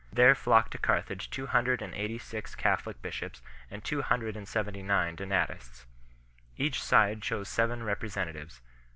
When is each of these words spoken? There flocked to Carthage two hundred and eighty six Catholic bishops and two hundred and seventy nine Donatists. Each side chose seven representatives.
There 0.11 0.33
flocked 0.33 0.71
to 0.71 0.79
Carthage 0.79 1.29
two 1.29 1.45
hundred 1.45 1.79
and 1.79 1.93
eighty 1.93 2.17
six 2.17 2.55
Catholic 2.55 2.99
bishops 3.03 3.39
and 3.69 3.83
two 3.83 4.01
hundred 4.01 4.35
and 4.35 4.47
seventy 4.47 4.81
nine 4.81 5.13
Donatists. 5.15 5.85
Each 6.57 6.81
side 6.81 7.21
chose 7.21 7.47
seven 7.49 7.83
representatives. 7.83 8.61